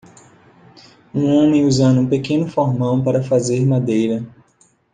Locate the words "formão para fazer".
2.47-3.63